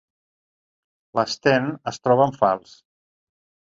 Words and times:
L'Sten 1.21 1.71
es 1.95 2.03
troba 2.09 2.29
en 2.29 2.37
fals. 2.43 2.77